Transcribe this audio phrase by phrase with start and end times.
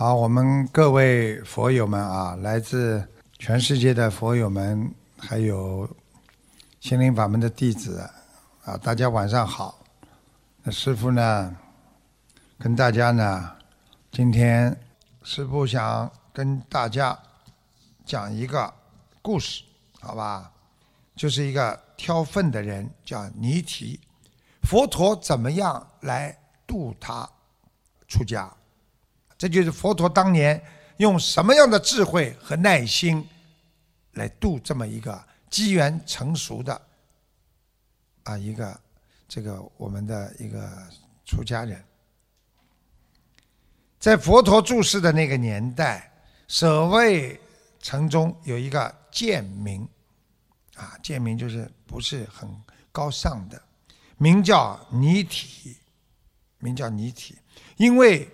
[0.00, 3.06] 好，我们各位佛友们啊，来自
[3.38, 5.86] 全世界的佛友们，还有
[6.80, 8.00] 心灵法门的弟子
[8.64, 9.78] 啊，大家晚上好。
[10.62, 11.54] 那师傅呢，
[12.58, 13.52] 跟大家呢，
[14.10, 14.74] 今天
[15.22, 17.18] 师傅想跟大家
[18.06, 18.72] 讲一个
[19.20, 19.62] 故事，
[20.00, 20.50] 好吧？
[21.14, 24.00] 就是一个挑粪的人叫尼提，
[24.62, 26.34] 佛陀怎么样来
[26.66, 27.28] 度他
[28.08, 28.50] 出家？
[29.40, 30.62] 这就是佛陀当年
[30.98, 33.26] 用什么样的智慧和耐心
[34.12, 36.78] 来度这么一个机缘成熟的
[38.24, 38.78] 啊一个
[39.26, 40.70] 这个我们的一个
[41.24, 41.82] 出家人，
[43.98, 46.12] 在佛陀住世的那个年代，
[46.46, 47.40] 舍卫
[47.80, 49.88] 城中有一个贱民，
[50.74, 52.46] 啊，贱民就是不是很
[52.92, 53.62] 高尚的，
[54.18, 55.78] 名叫尼体，
[56.58, 57.38] 名叫尼体，
[57.78, 58.28] 因为。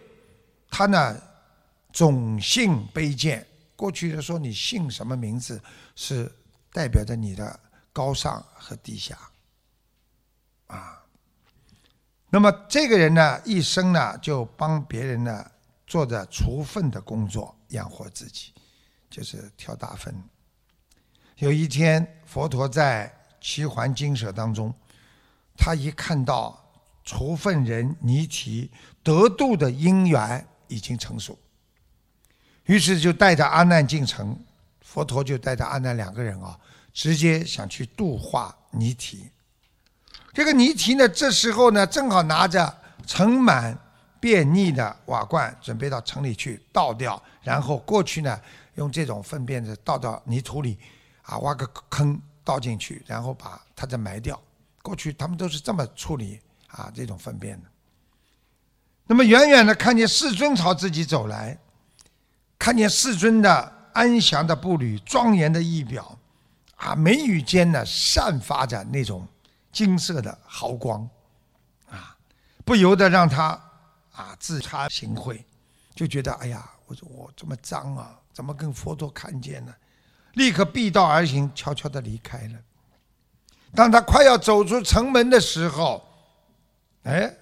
[0.76, 1.18] 他呢，
[1.90, 3.46] 种姓卑贱。
[3.74, 5.58] 过去的说，你姓什么名字，
[5.94, 6.30] 是
[6.70, 7.58] 代表着你的
[7.94, 9.18] 高尚和低下，
[10.66, 11.02] 啊。
[12.28, 15.50] 那么这个人呢，一生呢就帮别人呢
[15.86, 18.52] 做着除粪的工作，养活自己，
[19.08, 20.14] 就是挑大粪。
[21.36, 24.74] 有一天，佛陀在奇环经舍当中，
[25.56, 26.62] 他一看到
[27.02, 28.70] 除粪人尼提
[29.02, 30.46] 得度的因缘。
[30.68, 31.38] 已经成熟，
[32.64, 34.38] 于是就带着阿难进城，
[34.80, 36.58] 佛陀就带着阿难两个人啊，
[36.92, 39.30] 直接想去度化尼提。
[40.32, 43.78] 这个尼提呢，这时候呢，正好拿着盛满
[44.20, 48.40] 便溺的瓦罐，准备到城里去倒掉，然后过去呢，
[48.74, 50.78] 用这种粪便子倒到泥土里，
[51.22, 54.40] 啊，挖个坑倒进去，然后把它再埋掉。
[54.82, 57.68] 过去他们都是这么处理啊，这种粪便的。
[59.06, 61.56] 那么远远的看见世尊朝自己走来，
[62.58, 66.18] 看见世尊的安详的步履、庄严的仪表，
[66.74, 69.26] 啊，眉宇间呢散发着那种
[69.70, 71.08] 金色的毫光，
[71.88, 72.16] 啊，
[72.64, 73.50] 不由得让他
[74.12, 75.40] 啊自惭形秽，
[75.94, 79.72] 就觉得哎呀，我说我这么脏啊，怎么跟佛陀看见呢？
[80.32, 82.54] 立刻避道而行，悄悄的离开了。
[83.72, 86.04] 当他快要走出城门的时候，
[87.04, 87.32] 哎，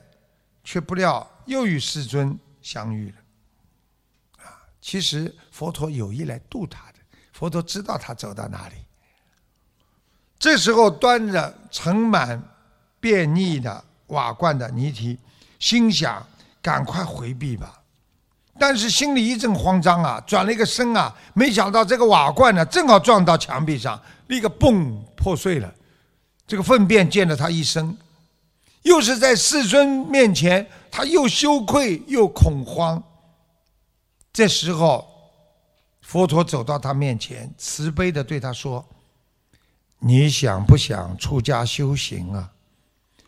[0.62, 1.26] 却不料。
[1.46, 4.62] 又与世尊相遇了，啊！
[4.80, 6.98] 其实佛陀有意来度他的，
[7.32, 8.74] 佛陀知道他走到哪里。
[10.38, 12.42] 这时候端着盛满
[13.00, 15.18] 便溺的瓦罐的泥提，
[15.58, 16.26] 心想
[16.60, 17.80] 赶快回避吧，
[18.58, 25.74] 但是心里一阵慌张啊，转了一个身啊，没想到这个瓦罐呢正好撞到墙壁上，立刻嘣破碎了，
[26.46, 27.96] 这个粪便溅了他一身。
[28.82, 30.66] 又是在世尊面前，
[30.96, 33.02] 他又羞愧又恐慌。
[34.32, 35.04] 这时候，
[36.00, 38.86] 佛陀走到他面前，慈悲的对他说
[39.98, 42.52] ：“你想不想出家修行啊？”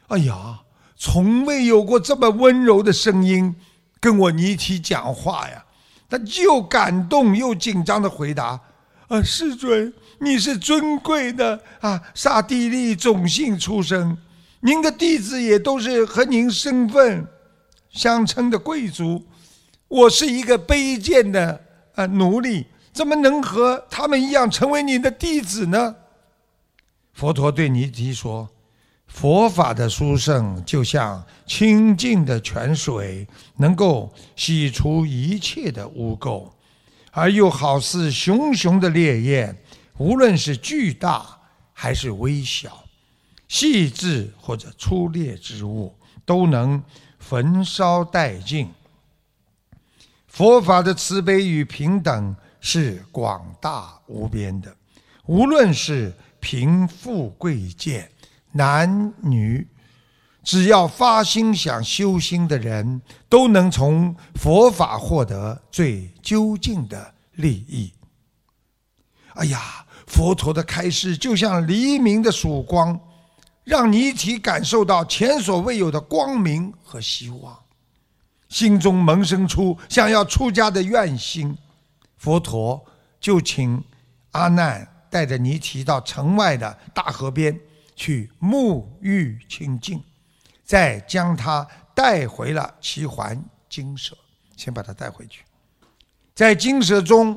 [0.07, 0.61] 哎呀，
[0.97, 3.57] 从未有过这么温柔的声音
[3.99, 5.65] 跟我尼提讲话呀！
[6.09, 8.61] 他又感动又紧张的回答
[9.09, 14.17] ：“啊，世尊，你是尊贵的啊，刹帝利种姓出生。”
[14.63, 17.27] 您的弟子也都是和您身份
[17.97, 19.27] 相称的贵族，
[19.89, 21.59] 我是一个卑贱的
[21.95, 25.97] 呃奴隶，怎么能和他们一样成为你的弟子呢？
[27.15, 28.47] 佛陀对尼提说
[29.09, 33.27] ：“佛法的殊胜，就像清净的泉水，
[33.57, 36.51] 能够洗除一切的污垢，
[37.13, 39.57] 而又好似熊熊的烈焰，
[39.97, 41.27] 无论是巨大
[41.73, 42.85] 还是微小。”
[43.49, 45.95] 细致或者粗劣之物
[46.27, 46.83] 都能
[47.19, 48.71] 焚烧殆尽。
[50.27, 54.77] 佛法的慈悲与平等是广大无边的，
[55.25, 58.11] 无论是贫富贵贱、
[58.53, 59.67] 男女，
[60.45, 63.01] 只要发心想修心的人，
[63.31, 67.93] 都能从佛法获得最究竟的利益。
[69.37, 73.01] 哎呀，佛陀的开示就像黎明的曙光。
[73.67, 77.59] 让尼提感受到前所未有的光明和希望，
[78.49, 81.59] 心中萌生出想要出家的愿心。
[82.17, 82.87] 佛陀
[83.21, 83.83] 就请
[84.31, 87.59] 阿难带着尼提到城外的大河边
[87.97, 90.01] 去沐浴清净，
[90.65, 94.17] 再将他带回了齐桓精舍，
[94.57, 95.43] 先把他带回去。
[96.37, 97.37] 在精舍中，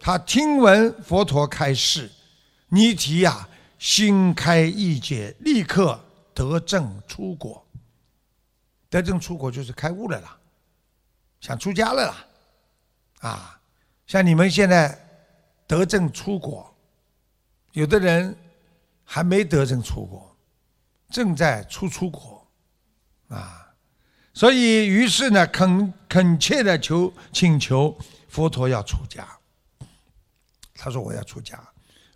[0.00, 2.10] 他听闻佛陀开示，
[2.70, 3.46] 尼提呀。
[3.78, 5.98] 心开意解，立刻
[6.34, 7.64] 得证出国。
[8.88, 10.38] 得证出国就是开悟了啦，
[11.40, 12.26] 想出家了啦。
[13.28, 13.60] 啊，
[14.06, 14.96] 像你们现在
[15.66, 16.72] 得证出国，
[17.72, 18.36] 有的人
[19.04, 20.36] 还没得证出国，
[21.10, 22.46] 正在出出国，
[23.28, 23.74] 啊，
[24.32, 27.96] 所以于是呢，恳恳切的求请求
[28.28, 29.26] 佛陀要出家。
[30.74, 31.58] 他说我要出家，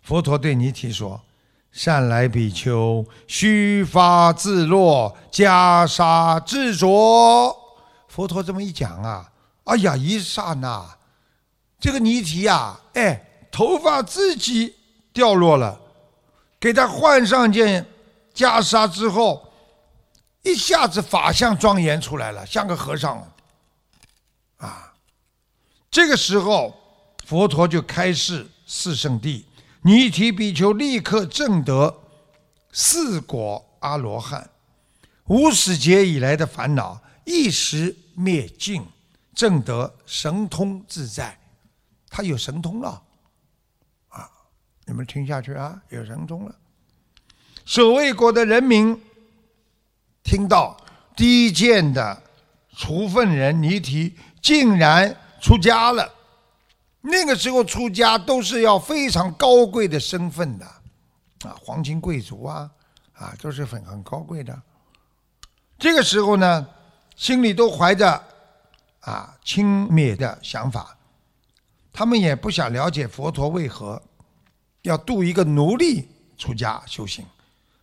[0.03, 1.21] 佛陀对尼提说
[1.71, 7.55] ：“善来比丘，须发自落，袈裟自着。”
[8.07, 9.31] 佛陀这么一讲啊，
[9.63, 10.97] 哎呀，一刹那，
[11.79, 14.75] 这个尼提呀，哎，头发自己
[15.13, 15.79] 掉落了，
[16.59, 17.85] 给他换上件
[18.35, 19.53] 袈裟之后，
[20.43, 23.25] 一下子法相庄严出来了，像个和尚。
[24.57, 24.93] 啊，
[25.89, 26.75] 这个时候，
[27.25, 29.43] 佛陀就开示四圣谛，
[29.81, 32.01] 尼提比丘立刻证得
[32.71, 34.49] 四果阿罗汉，
[35.25, 37.95] 无始劫以来的烦恼一时。
[38.13, 38.85] 灭尽，
[39.33, 41.39] 正得神通自在，
[42.09, 43.01] 他有神通了，
[44.09, 44.29] 啊！
[44.85, 46.53] 你们听下去啊，有神通了。
[47.63, 49.01] 守卫国的人民
[50.21, 50.77] 听到
[51.15, 52.21] 低贱的
[52.75, 56.13] 处分人尼提竟然出家了，
[57.01, 60.65] 那个时候出家都是要非常高贵的身份的，
[61.43, 62.69] 啊，皇亲贵族啊，
[63.13, 64.61] 啊，都是很很高贵的。
[65.77, 66.67] 这个时候呢？
[67.17, 68.23] 心里都怀着
[69.01, 70.97] 啊轻蔑的想法，
[71.93, 74.01] 他们也不想了解佛陀为何
[74.81, 77.23] 要度一个奴隶出家修行，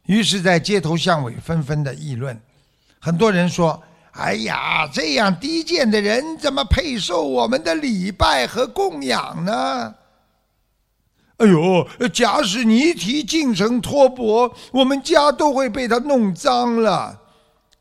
[0.06, 2.40] 于是，在街头巷尾纷纷的议论。
[2.98, 3.80] 很多人说
[4.18, 9.94] ：“哎呀，这样低贱的人怎么配受我们的礼拜和供养呢？”
[11.38, 17.16] 哎呦，假使尼提进城托钵，我们家都会被他弄脏了。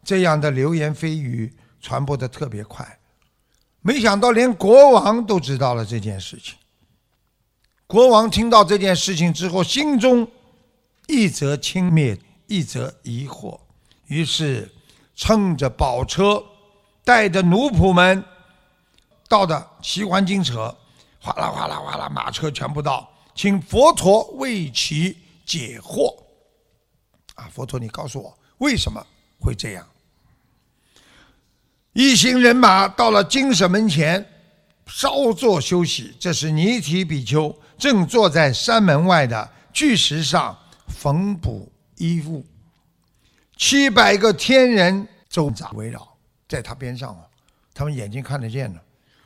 [0.04, 1.51] 这样的流言蜚语
[1.81, 3.00] 传播的特别快，
[3.81, 6.54] 没想到连国王都知道了这件事情。
[7.88, 10.30] 国王听到这件事情之后，心中
[11.07, 13.60] 一则轻蔑，一则疑惑，
[14.06, 14.72] 于是
[15.17, 16.41] 乘着宝车，
[17.03, 18.23] 带着奴仆们
[19.27, 20.73] 到的齐桓金车，
[21.19, 26.15] 哗啦哗啦哗啦，马车全部到，请佛陀为其解惑。
[27.33, 29.03] 啊，佛陀，你告诉我为什么
[29.39, 29.85] 会这样？
[31.93, 34.23] 一行人马到了金舍门前，
[34.85, 36.15] 稍作休息。
[36.19, 40.55] 这时，尼提比丘正坐在山门外的巨石上
[40.87, 42.45] 缝补衣物，
[43.57, 46.07] 七百个天人周匝围绕
[46.48, 47.25] 在他边上哦，
[47.74, 48.80] 他们眼睛看得见的。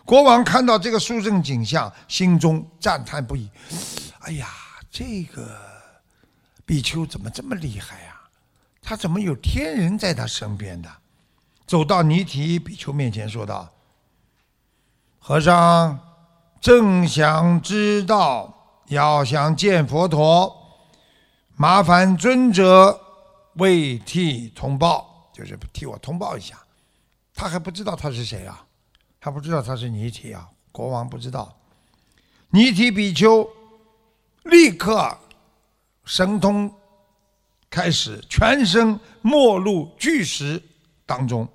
[0.03, 3.49] 国王看到这个殊胜景象，心中赞叹不已
[4.21, 4.47] ：“哎呀，
[4.89, 5.57] 这个
[6.65, 8.19] 比丘怎么这么厉害呀？
[8.81, 10.89] 他怎么有天人在他身边的？”
[11.67, 13.69] 走到尼提比丘面前，说道
[15.19, 15.99] ：“和尚，
[16.59, 20.53] 正想知道，要想见佛陀，
[21.55, 22.99] 麻烦尊者
[23.55, 26.57] 为替通报，就是替我通报一下。
[27.33, 28.65] 他还不知道他是谁啊？
[29.19, 30.49] 他不知道他是尼提啊？
[30.71, 31.55] 国王不知道。
[32.49, 33.49] 尼提比丘
[34.43, 35.17] 立刻
[36.05, 36.73] 神通
[37.69, 40.61] 开始，全身没入巨石
[41.05, 41.47] 当中。”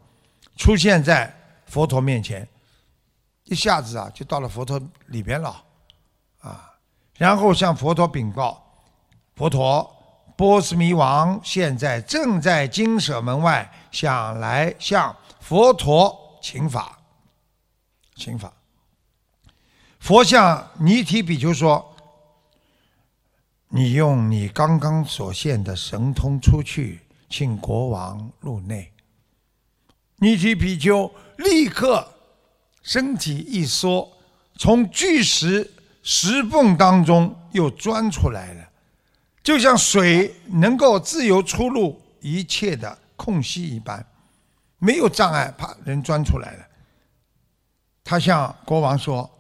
[0.57, 1.31] 出现在
[1.67, 2.49] 佛陀面前，
[3.45, 5.65] 一下子啊，就到了佛陀里边了，
[6.41, 6.73] 啊，
[7.19, 8.65] 然后向佛陀禀告：
[9.35, 9.96] 佛陀，
[10.37, 16.99] 波斯弥王现在正在金舍门外，想来向佛陀请法，
[18.15, 18.53] 请法。
[19.99, 21.97] 佛向尼提比丘说
[23.69, 27.01] ：“你用你刚刚所现的神通出去，
[27.31, 28.93] 请国王入内。”
[30.21, 32.07] 尼提比丘立刻
[32.83, 34.09] 身体一缩，
[34.59, 38.69] 从巨石石缝当中又钻出来了，
[39.47, 44.05] 就像水能够自由出入一切的空隙一般，
[44.81, 46.65] 没有障碍，怕，人钻出来了。
[48.03, 49.31] 他向国王说：“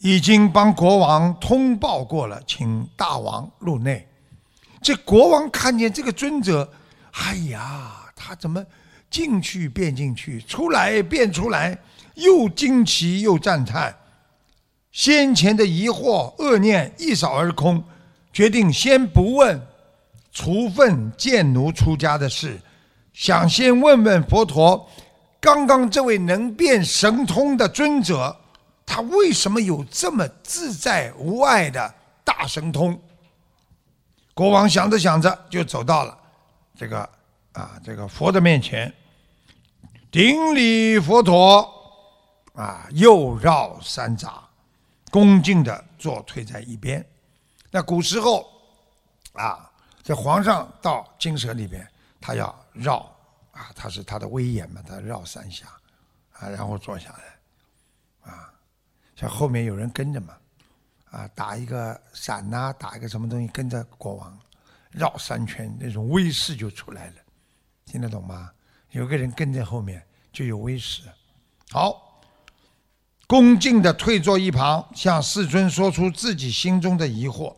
[0.00, 4.06] 已经帮国王通报过了，请大王入内。”
[4.82, 6.70] 这国王看见这个尊者，
[7.12, 8.62] 哎呀，他怎么？
[9.08, 11.78] 进去变进去，出来变出来，
[12.16, 13.96] 又惊奇又赞叹，
[14.92, 17.82] 先前的疑惑恶念一扫而空，
[18.32, 19.60] 决定先不问
[20.32, 22.60] 处分贱奴出家的事，
[23.12, 24.88] 想先问问佛陀，
[25.40, 28.36] 刚刚这位能变神通的尊者，
[28.86, 31.94] 他为什么有这么自在无碍的
[32.24, 33.00] 大神通？
[34.34, 36.18] 国王想着想着，就走到了
[36.76, 37.08] 这个。
[37.52, 38.92] 啊，这个佛的面前
[40.12, 41.68] 顶礼佛陀，
[42.54, 44.30] 啊，又绕三匝，
[45.10, 47.04] 恭敬的坐退在一边。
[47.70, 48.50] 那古时候
[49.32, 49.70] 啊，
[50.02, 51.86] 这皇上到金舍里边，
[52.20, 52.98] 他要绕
[53.52, 55.66] 啊，他是他的威严嘛，他绕三下
[56.32, 58.52] 啊，然后坐下来啊，
[59.14, 60.36] 像后面有人跟着嘛，
[61.10, 64.38] 啊，打一个伞呐，打一个什么东西，跟着国王
[64.90, 67.14] 绕三圈，那种威势就出来了，
[67.84, 68.50] 听得懂吗？
[68.92, 71.02] 有个人跟在后面，就有威势。
[71.70, 72.07] 好，
[73.28, 77.54] 恭敬的退坐一旁，向世尊说出自己心中的疑惑。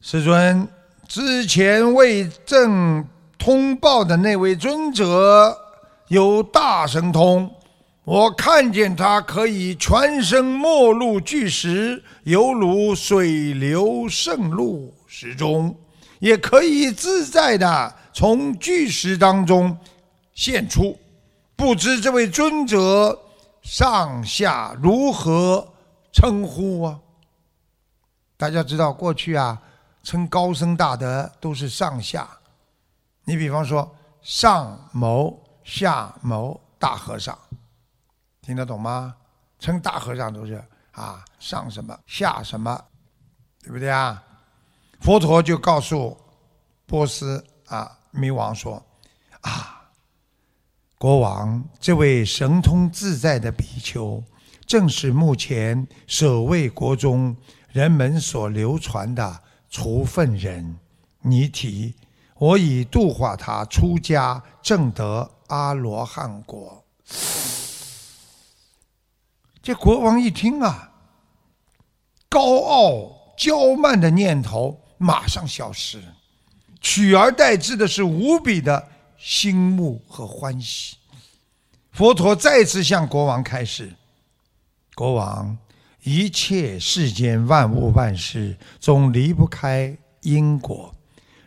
[0.00, 0.66] 世尊，
[1.06, 5.54] 之前为朕通报的那位尊者
[6.08, 7.54] 有大神通，
[8.04, 15.76] 我看见他可以全身没入巨石，犹如水流渗入石中，
[16.20, 19.76] 也可以自在的从巨石当中
[20.32, 20.98] 现出。
[21.54, 23.18] 不知这位尊者
[23.64, 25.74] 上下如何
[26.12, 27.00] 称呼啊？
[28.36, 29.60] 大家知道过去啊，
[30.02, 32.28] 称高僧大德都是上下。
[33.24, 37.36] 你比方说上某下某大和尚，
[38.42, 39.16] 听得懂吗？
[39.58, 42.78] 称大和尚都是啊上什么下什么，
[43.62, 44.22] 对不对啊？
[45.00, 46.14] 佛陀就告诉
[46.86, 48.80] 波斯啊弥王说
[49.40, 49.73] 啊。
[51.04, 54.24] 国王，这位神通自在的比丘，
[54.64, 57.36] 正是目前守卫国中
[57.68, 60.78] 人们所流传的除粪人
[61.20, 61.94] 尼提。
[62.38, 66.82] 我已度化他出家，证得阿罗汉果。
[69.62, 70.90] 这国王一听啊，
[72.30, 76.02] 高傲骄慢的念头马上消失，
[76.80, 78.88] 取而代之的是无比的。
[79.24, 80.96] 心目和欢喜，
[81.90, 83.90] 佛陀再次向国王开示：
[84.94, 85.56] 国王，
[86.02, 90.94] 一切世间万物万事，总离不开因果。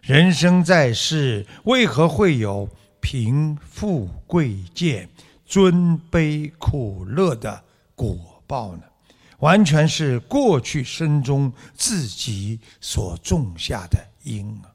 [0.01, 2.67] 人生在世，为何会有
[2.99, 5.07] 贫富贵贱、
[5.45, 8.17] 尊卑苦乐的果
[8.47, 8.81] 报呢？
[9.37, 14.73] 完全是过去生中自己所种下的因啊！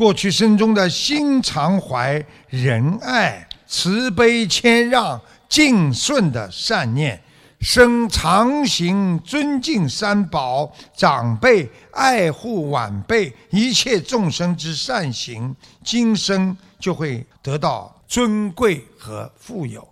[0.00, 7.20] 过去生中的心常怀仁爱、慈悲、谦让、敬顺的善念，
[7.60, 15.54] 生常行尊敬三宝、长辈、爱护晚辈、一切众生之善行，
[15.84, 19.86] 今生就会得到尊贵和富有。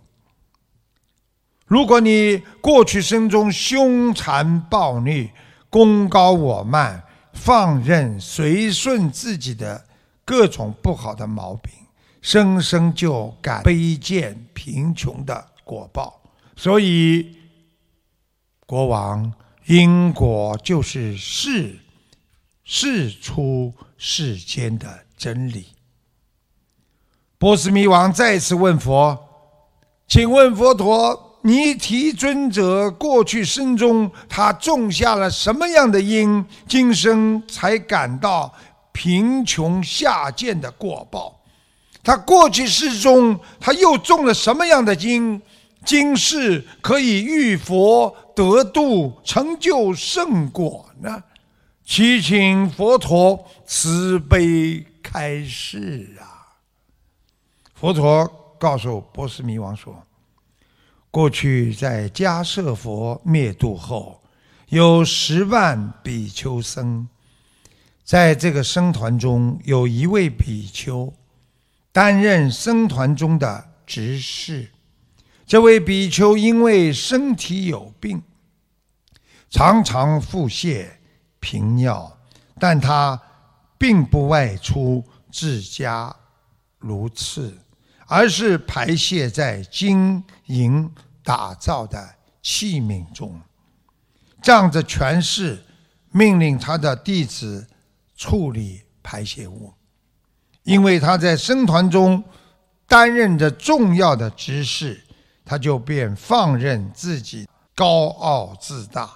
[1.67, 5.29] 如果你过去生中凶残暴虐、
[5.69, 9.85] 功高我慢、放任随顺自己的，
[10.29, 11.71] 各种不好的毛病，
[12.21, 16.21] 生生就感卑贱贫穷的果报。
[16.55, 17.35] 所以，
[18.67, 19.33] 国王
[19.65, 21.75] 因果就是世
[22.63, 25.65] 世出世间的真理。
[27.39, 29.17] 波斯弥王再次问佛
[30.07, 38.53] ：“请问佛陀，尼提尊者过去生中他种下了什么样的因，今生才感到？”
[38.99, 41.39] 贫穷下贱的过报，
[42.03, 45.41] 他过去世中他又种了什么样的因，
[45.85, 51.23] 今世可以遇佛得度成就圣果呢？
[51.85, 56.59] 祈请佛陀慈悲开示啊！
[57.73, 58.27] 佛陀
[58.59, 59.95] 告诉波斯弥王说：
[61.09, 64.21] 过去在迦舍佛灭度后，
[64.67, 67.07] 有十万比丘僧。
[68.09, 71.13] 在这个僧团中，有一位比丘
[71.91, 74.67] 担任僧团中的执事。
[75.45, 78.19] 这位比丘因为身体有病，
[79.51, 80.87] 常常腹泻、
[81.39, 82.17] 频尿，
[82.57, 83.21] 但他
[83.77, 86.15] 并不外出自家
[86.79, 87.53] 如厕，
[88.07, 90.89] 而是排泄在金银
[91.23, 93.39] 打造的器皿中，
[94.41, 95.63] 仗着权势，
[96.09, 97.67] 命令他的弟子。
[98.19, 99.73] 处理排泄物，
[100.63, 102.21] 因为他在僧团中
[102.85, 105.01] 担任着重要的职事，
[105.45, 109.09] 他就便放任自己高傲自大，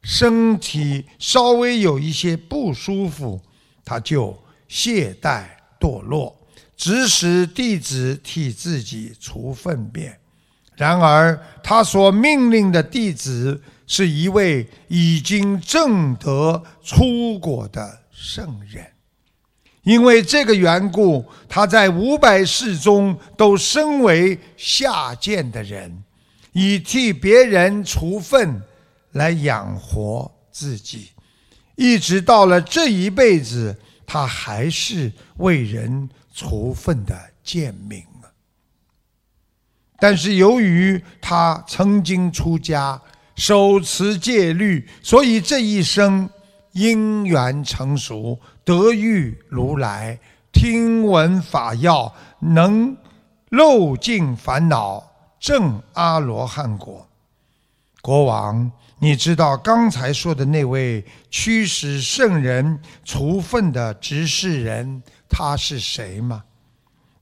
[0.00, 3.38] 身体稍微有一些不舒服，
[3.84, 4.34] 他就
[4.66, 5.44] 懈怠
[5.78, 6.34] 堕落，
[6.74, 10.18] 指使弟子替自己除粪便。
[10.74, 18.04] 然而，他所命令的弟子是一位已经证得出果的。
[18.20, 18.84] 圣人，
[19.84, 26.02] 因为这个缘故，他在五百世中都身为下贱的人，
[26.52, 28.60] 以替别人除粪
[29.12, 31.10] 来养活自己，
[31.76, 38.26] 一直到了这一辈子，他还是为人除粪的贱民啊。
[40.00, 43.00] 但是由于他曾经出家，
[43.36, 46.28] 手持戒律，所以这一生
[46.78, 50.18] 因缘成熟，得遇如来。
[50.52, 52.96] 听闻法要，能
[53.50, 55.04] 漏尽烦恼，
[55.40, 57.08] 证阿罗汉果。
[58.00, 58.70] 国王，
[59.00, 66.44] 你知道刚才说的那位驱使圣人除粪的执事人，他是谁吗？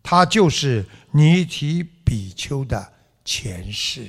[0.02, 2.92] 他就是尼提比丘的
[3.24, 4.06] 前世。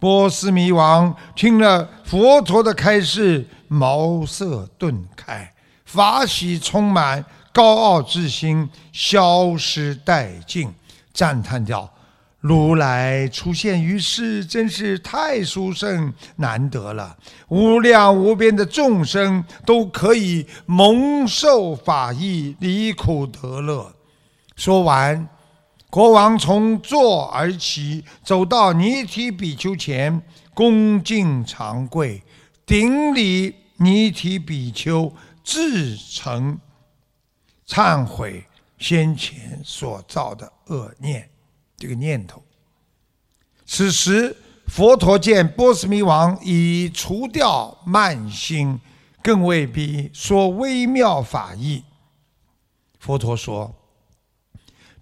[0.00, 7.24] 波斯弥王听了佛陀的开示，茅塞顿开，法喜充满。
[7.50, 10.72] 高傲之心消失殆尽，
[11.12, 11.92] 赞叹道
[12.38, 17.16] ：“如来出现于世，真是太殊胜难得了！
[17.48, 23.92] 无量无边的众生都可以蒙受法益，离苦得乐。”
[24.54, 25.28] 说完，
[25.90, 30.22] 国王从座而起，走到尼提比丘前，
[30.54, 32.22] 恭敬长跪，
[32.68, 35.10] 顶礼尼提比丘，
[35.42, 36.60] 至诚。
[37.66, 38.44] 忏悔
[38.78, 41.30] 先前所造的恶念，
[41.78, 42.42] 这个念头。
[43.64, 48.78] 此时，佛陀见波斯弥王已除掉慢心，
[49.22, 51.84] 更未必说微妙法义。
[52.98, 53.74] 佛陀说：“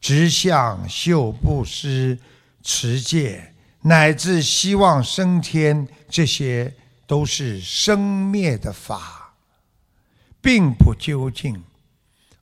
[0.00, 2.16] 直向修布施、
[2.62, 6.74] 持戒，乃至希望升天，这些
[7.06, 9.34] 都是生灭的法，
[10.40, 11.62] 并不究竟。”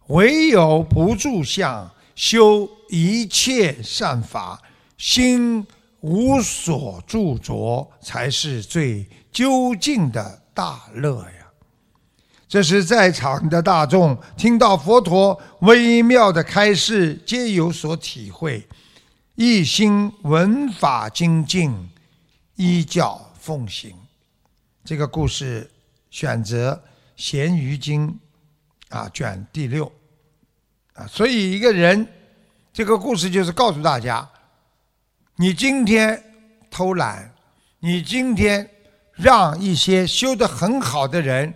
[0.08, 4.60] 唯有不住相，修一切善法，
[4.98, 5.66] 心
[6.00, 11.48] 无所著着，才是最究竟的大乐呀！
[12.46, 18.68] 这是在场的大众听到佛陀微妙的开示，皆有所体会，
[19.36, 21.88] 一心闻法精进，
[22.56, 24.03] 依教奉行。
[24.84, 25.70] 这个故事
[26.10, 26.72] 选择
[27.16, 28.08] 《咸鱼经》。
[28.90, 29.90] 啊，卷第六，
[30.92, 32.06] 啊，所以一个人，
[32.72, 34.30] 这个故事就是告诉大家：
[35.34, 36.22] 你今天
[36.70, 37.34] 偷懒，
[37.80, 38.70] 你今天
[39.14, 41.52] 让一些修得很好的人，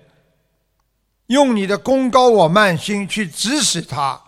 [1.26, 4.20] 用你的功高我慢心去指使他，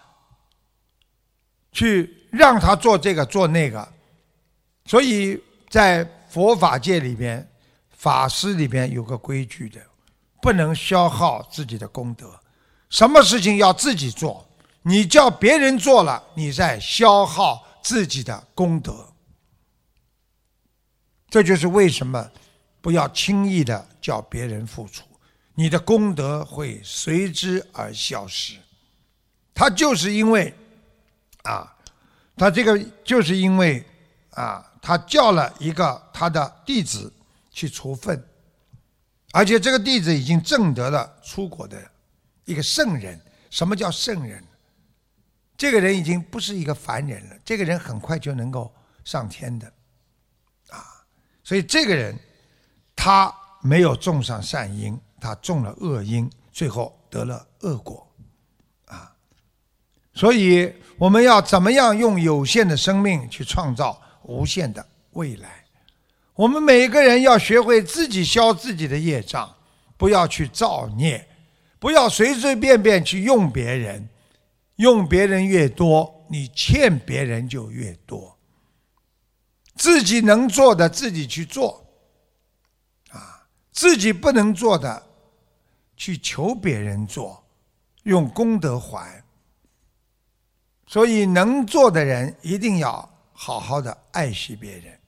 [1.72, 3.92] 去让他做这个做那个，
[4.84, 7.49] 所以在佛法界里边，
[8.00, 9.78] 法师里边有个规矩的，
[10.40, 12.40] 不能消耗自己的功德。
[12.88, 14.48] 什么事情要自己做？
[14.80, 19.06] 你叫别人做了，你在消耗自己的功德。
[21.28, 22.30] 这就是为什么
[22.80, 25.04] 不要轻易的叫别人付出，
[25.54, 28.54] 你的功德会随之而消失。
[29.52, 30.54] 他就是因为
[31.42, 31.76] 啊，
[32.34, 33.84] 他这个就是因为
[34.30, 37.12] 啊，他叫了一个他的弟子
[37.60, 38.24] 去除粪，
[39.32, 41.78] 而且这个弟子已经证得了出国的。
[42.46, 43.20] 一个圣人，
[43.50, 44.42] 什么叫圣人？
[45.58, 49.70] 这个人已经不是一个凡人了，这个人很快就能够上天的，
[50.70, 51.04] 啊！
[51.44, 52.18] 所以这个人
[52.96, 58.10] 他没有种上善因，他种了恶因，最后得了恶果，
[58.86, 59.14] 啊！
[60.14, 65.59] 所以我们要怎么样用有限的生命去创造无限的未来？
[66.40, 69.54] 我们每个人要学会自己消自己的业障，
[69.98, 71.28] 不要去造孽。
[71.78, 74.08] 不要随随便便去用别人，
[74.76, 78.38] 用别人越多，你欠别人就越多。
[79.76, 81.86] 自己能做的自己去做，
[83.10, 85.06] 啊，自己不能做的，
[85.94, 87.44] 去求别人做，
[88.04, 89.22] 用功德还。
[90.86, 94.99] 所以能做的人一定要好好的爱惜别人，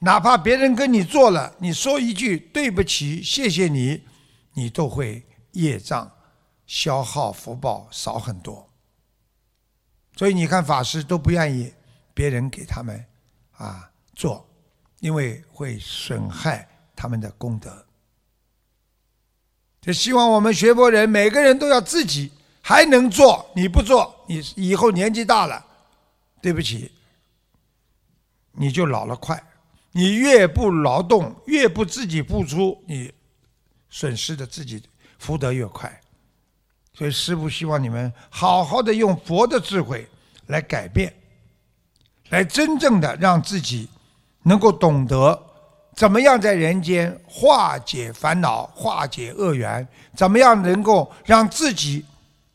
[0.00, 4.02] 哪怕别人跟你做了，你说一句对不起，谢谢你，
[4.54, 5.24] 你都会。
[5.54, 6.08] 业障
[6.64, 8.70] 消耗福报少很多，
[10.14, 11.74] 所以你看法师都不愿意
[12.14, 13.04] 别人给他们
[13.56, 14.48] 啊做，
[15.00, 17.84] 因为会损害他们的功德。
[19.80, 22.30] 就希望我们学佛人每个人都要自己
[22.62, 25.66] 还能做，你不做，你以后年纪大了，
[26.40, 26.92] 对不起，
[28.52, 29.49] 你就老了快。
[29.92, 33.12] 你越不劳动，越不自己付出，你
[33.88, 34.82] 损失的自己。
[35.18, 36.00] 福德越快，
[36.94, 40.08] 所以师父希望你们好好的用佛的智慧
[40.46, 41.14] 来改变，
[42.30, 43.86] 来真正的让自己
[44.44, 45.38] 能够懂得
[45.94, 52.06] 怎么样在人间化解烦恼、化解恶缘，怎么样能够让自己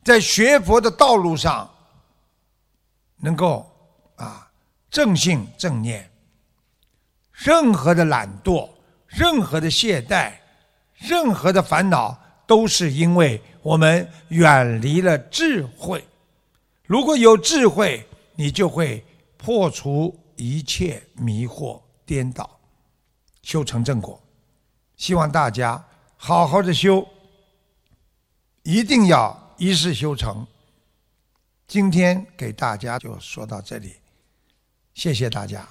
[0.04, 1.70] 在学佛的道路上
[3.18, 3.72] 能够
[4.16, 4.50] 啊
[4.90, 6.10] 正信正念，
[7.36, 8.70] 任何的懒惰、
[9.08, 10.32] 任何的懈怠、
[10.94, 12.18] 任何的烦恼，
[12.48, 16.04] 都是因为我们远离了智慧。
[16.86, 19.04] 如果有智慧，你就会
[19.38, 22.50] 破除一切迷惑颠倒，
[23.42, 24.22] 修成正果。
[24.96, 25.84] 希望大家
[26.16, 27.06] 好好的修，
[28.64, 30.48] 一定要一世修成。
[31.68, 33.98] 今天给大家就说到这里，
[34.94, 35.68] 谢谢大家。